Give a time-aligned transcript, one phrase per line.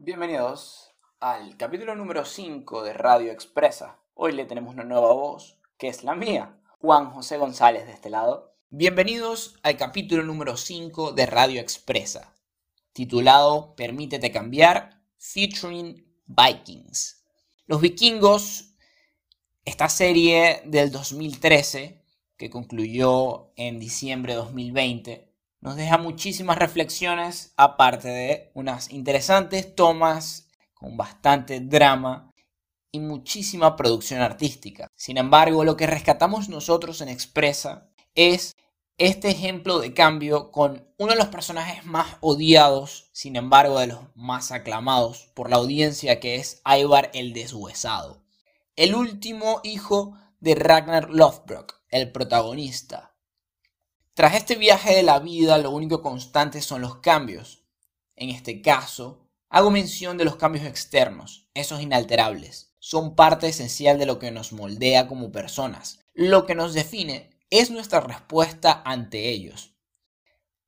[0.00, 3.98] Bienvenidos al capítulo número 5 de Radio Expresa.
[4.14, 8.08] Hoy le tenemos una nueva voz, que es la mía, Juan José González de este
[8.08, 8.54] lado.
[8.70, 12.32] Bienvenidos al capítulo número 5 de Radio Expresa,
[12.92, 17.24] titulado Permítete cambiar, featuring Vikings.
[17.66, 18.76] Los vikingos,
[19.64, 22.04] esta serie del 2013,
[22.36, 25.27] que concluyó en diciembre de 2020,
[25.60, 32.32] nos deja muchísimas reflexiones, aparte de unas interesantes tomas con bastante drama
[32.92, 34.88] y muchísima producción artística.
[34.94, 38.54] Sin embargo, lo que rescatamos nosotros en Expresa es
[38.98, 44.00] este ejemplo de cambio con uno de los personajes más odiados, sin embargo de los
[44.14, 48.24] más aclamados por la audiencia, que es Ivar el Deshuesado.
[48.74, 53.07] El último hijo de Ragnar Lothbrok, el protagonista,
[54.18, 57.62] tras este viaje de la vida, lo único constante son los cambios.
[58.16, 62.74] En este caso, hago mención de los cambios externos, esos inalterables.
[62.80, 66.00] Son parte esencial de lo que nos moldea como personas.
[66.14, 69.76] Lo que nos define es nuestra respuesta ante ellos.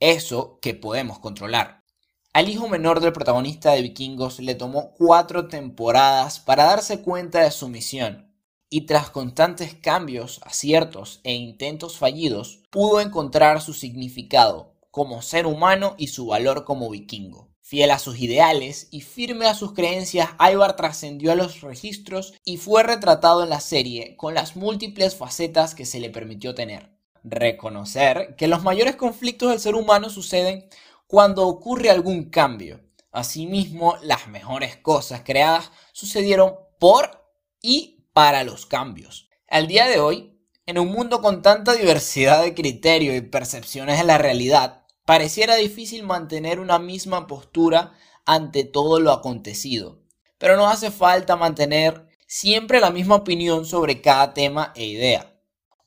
[0.00, 1.84] Eso que podemos controlar.
[2.32, 7.50] Al hijo menor del protagonista de Vikingos le tomó cuatro temporadas para darse cuenta de
[7.50, 8.33] su misión
[8.74, 15.94] y tras constantes cambios, aciertos e intentos fallidos, pudo encontrar su significado como ser humano
[15.96, 17.54] y su valor como vikingo.
[17.60, 22.56] Fiel a sus ideales y firme a sus creencias, Ivar trascendió a los registros y
[22.56, 26.98] fue retratado en la serie con las múltiples facetas que se le permitió tener.
[27.22, 30.68] Reconocer que los mayores conflictos del ser humano suceden
[31.06, 32.80] cuando ocurre algún cambio.
[33.12, 37.22] Asimismo, las mejores cosas creadas sucedieron por
[37.62, 39.28] y para los cambios.
[39.48, 44.04] Al día de hoy, en un mundo con tanta diversidad de criterios y percepciones de
[44.04, 47.92] la realidad, pareciera difícil mantener una misma postura
[48.24, 50.00] ante todo lo acontecido.
[50.38, 55.38] Pero no hace falta mantener siempre la misma opinión sobre cada tema e idea.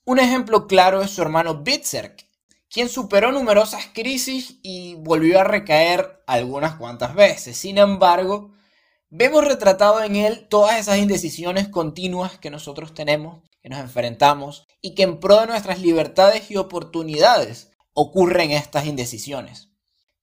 [0.06, 2.28] Un ejemplo claro es su hermano Bitzerk,
[2.70, 7.58] quien superó numerosas crisis y volvió a recaer algunas cuantas veces.
[7.58, 8.52] Sin embargo,
[9.10, 14.96] Vemos retratado en él todas esas indecisiones continuas que nosotros tenemos, que nos enfrentamos y
[14.96, 19.70] que en pro de nuestras libertades y oportunidades ocurren estas indecisiones.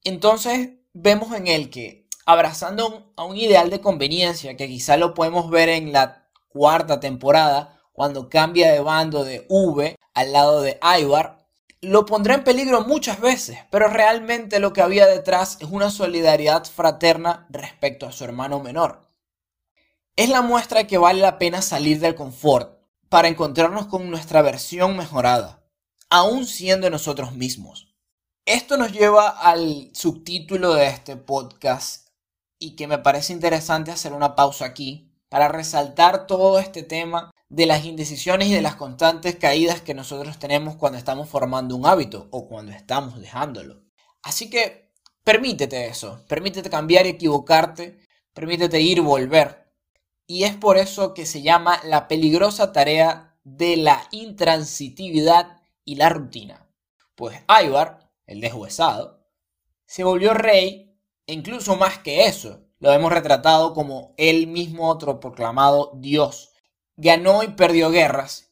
[0.02, 5.48] Entonces vemos en él que abrazando a un ideal de conveniencia que quizá lo podemos
[5.48, 11.43] ver en la cuarta temporada cuando cambia de bando de V al lado de Ivar,
[11.84, 16.64] lo pondrá en peligro muchas veces, pero realmente lo que había detrás es una solidaridad
[16.64, 19.08] fraterna respecto a su hermano menor.
[20.16, 22.78] Es la muestra que vale la pena salir del confort
[23.08, 25.64] para encontrarnos con nuestra versión mejorada,
[26.10, 27.94] aún siendo nosotros mismos.
[28.46, 32.08] Esto nos lleva al subtítulo de este podcast
[32.58, 35.03] y que me parece interesante hacer una pausa aquí
[35.34, 40.38] para resaltar todo este tema de las indecisiones y de las constantes caídas que nosotros
[40.38, 43.82] tenemos cuando estamos formando un hábito o cuando estamos dejándolo.
[44.22, 44.92] Así que
[45.24, 47.98] permítete eso, permítete cambiar y equivocarte,
[48.32, 49.72] permítete ir y volver.
[50.28, 56.10] Y es por eso que se llama la peligrosa tarea de la intransitividad y la
[56.10, 56.70] rutina.
[57.16, 59.26] Pues Ivar, el deshuesado,
[59.84, 60.96] se volvió rey
[61.26, 66.50] e incluso más que eso, lo hemos retratado como él mismo otro proclamado Dios
[66.98, 68.50] ganó y perdió guerras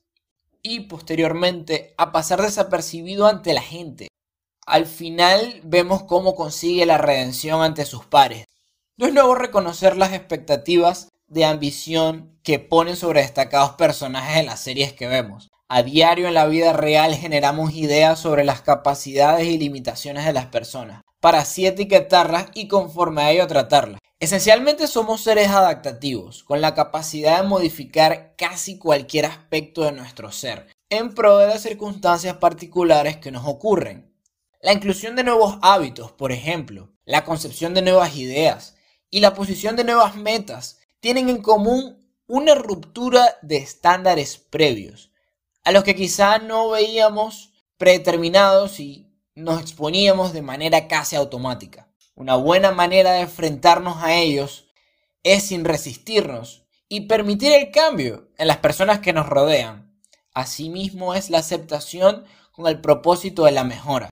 [0.62, 4.08] y posteriormente a pasar desapercibido ante la gente.
[4.64, 8.46] Al final vemos cómo consigue la redención ante sus pares.
[8.96, 14.60] No es nuevo reconocer las expectativas de ambición que ponen sobre destacados personajes en las
[14.60, 15.50] series que vemos.
[15.68, 20.46] A diario en la vida real generamos ideas sobre las capacidades y limitaciones de las
[20.46, 24.00] personas, para así etiquetarlas y conforme a ello tratarlas.
[24.22, 30.68] Esencialmente somos seres adaptativos, con la capacidad de modificar casi cualquier aspecto de nuestro ser,
[30.90, 34.14] en pro de las circunstancias particulares que nos ocurren.
[34.60, 38.76] La inclusión de nuevos hábitos, por ejemplo, la concepción de nuevas ideas
[39.10, 45.10] y la posición de nuevas metas tienen en común una ruptura de estándares previos,
[45.64, 51.91] a los que quizá no veíamos predeterminados y nos exponíamos de manera casi automática.
[52.14, 54.68] Una buena manera de enfrentarnos a ellos
[55.22, 59.98] es sin resistirnos y permitir el cambio en las personas que nos rodean.
[60.34, 64.10] Asimismo es la aceptación con el propósito de la mejora.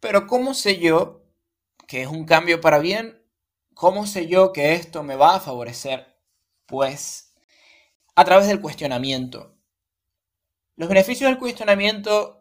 [0.00, 1.24] Pero ¿cómo sé yo
[1.88, 3.22] que es un cambio para bien?
[3.74, 6.16] ¿Cómo sé yo que esto me va a favorecer?
[6.66, 7.34] Pues
[8.14, 9.54] a través del cuestionamiento.
[10.76, 12.35] Los beneficios del cuestionamiento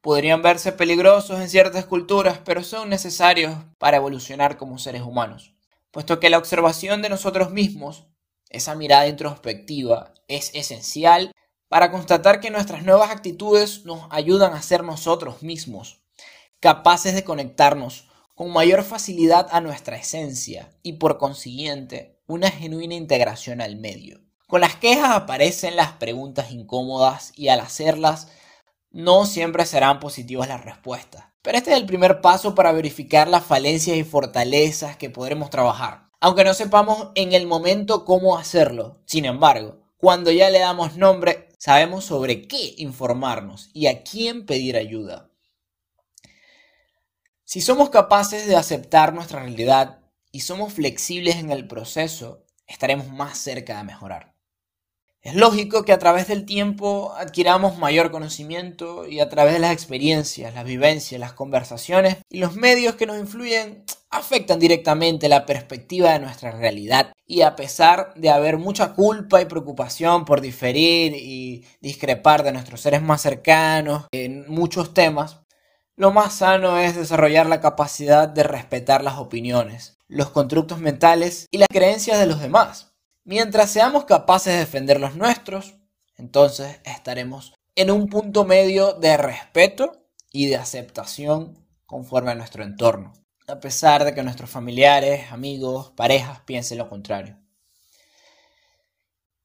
[0.00, 5.54] podrían verse peligrosos en ciertas culturas, pero son necesarios para evolucionar como seres humanos,
[5.90, 8.06] puesto que la observación de nosotros mismos,
[8.50, 11.32] esa mirada introspectiva, es esencial
[11.68, 16.00] para constatar que nuestras nuevas actitudes nos ayudan a ser nosotros mismos,
[16.60, 23.60] capaces de conectarnos con mayor facilidad a nuestra esencia y por consiguiente una genuina integración
[23.60, 24.20] al medio.
[24.46, 28.28] Con las quejas aparecen las preguntas incómodas y al hacerlas
[28.90, 31.24] no siempre serán positivas las respuestas.
[31.42, 36.10] Pero este es el primer paso para verificar las falencias y fortalezas que podremos trabajar,
[36.20, 39.00] aunque no sepamos en el momento cómo hacerlo.
[39.06, 44.76] Sin embargo, cuando ya le damos nombre, sabemos sobre qué informarnos y a quién pedir
[44.76, 45.30] ayuda.
[47.44, 50.00] Si somos capaces de aceptar nuestra realidad
[50.30, 54.37] y somos flexibles en el proceso, estaremos más cerca de mejorar.
[55.20, 59.72] Es lógico que a través del tiempo adquiramos mayor conocimiento y a través de las
[59.72, 66.12] experiencias, las vivencias, las conversaciones y los medios que nos influyen afectan directamente la perspectiva
[66.12, 67.12] de nuestra realidad.
[67.26, 72.80] Y a pesar de haber mucha culpa y preocupación por diferir y discrepar de nuestros
[72.80, 75.40] seres más cercanos en muchos temas,
[75.96, 81.58] lo más sano es desarrollar la capacidad de respetar las opiniones, los constructos mentales y
[81.58, 82.87] las creencias de los demás
[83.28, 85.74] Mientras seamos capaces de defender los nuestros,
[86.16, 93.12] entonces estaremos en un punto medio de respeto y de aceptación conforme a nuestro entorno,
[93.46, 97.38] a pesar de que nuestros familiares, amigos, parejas piensen lo contrario.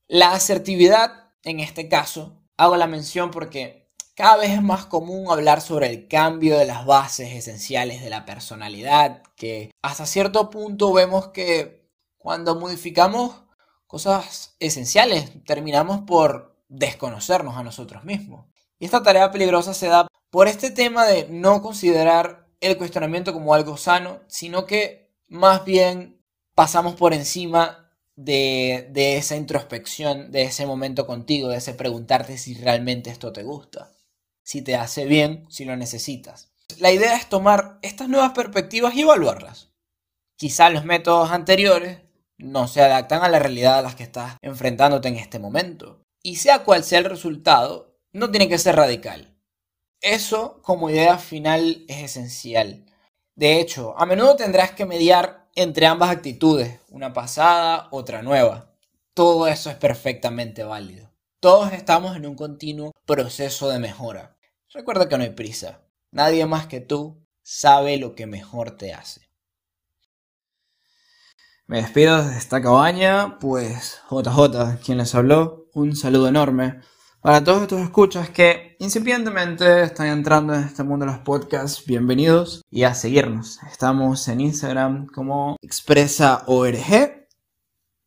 [0.08, 5.60] La asertividad, en este caso, hago la mención porque cada vez es más común hablar
[5.60, 11.32] sobre el cambio de las bases esenciales de la personalidad, que hasta cierto punto vemos
[11.34, 13.43] que cuando modificamos
[13.94, 18.48] cosas esenciales, terminamos por desconocernos a nosotros mismos.
[18.80, 23.54] Y esta tarea peligrosa se da por este tema de no considerar el cuestionamiento como
[23.54, 26.20] algo sano, sino que más bien
[26.56, 32.56] pasamos por encima de, de, esa introspección, de ese momento contigo, de ese preguntarte si
[32.56, 33.92] realmente esto te gusta,
[34.42, 36.50] si te hace bien, si lo necesitas.
[36.80, 39.70] La idea es tomar estas nuevas perspectivas y evaluarlas.
[40.36, 42.03] Quizá los métodos anteriores
[42.38, 46.02] no se adaptan a la realidad a las que estás enfrentándote en este momento.
[46.22, 49.36] Y sea cual sea el resultado, no tiene que ser radical.
[50.02, 52.86] Eso como idea final es esencial.
[53.36, 58.74] De hecho, a menudo tendrás que mediar entre ambas actitudes, una pasada, otra nueva.
[59.14, 61.12] Todo eso es perfectamente válido.
[61.40, 64.38] Todos estamos en un continuo proceso de mejora.
[64.74, 65.82] Recuerda que no hay prisa.
[66.12, 69.22] Nadie más que tú sabe lo que mejor te hace.
[71.66, 76.82] Me despido de esta cabaña, pues JJ, quien les habló, un saludo enorme
[77.22, 82.64] para todos estos escuchas que incipientemente están entrando en este mundo de los podcasts, bienvenidos
[82.70, 83.64] y a seguirnos.
[83.72, 87.30] Estamos en Instagram como expresaorg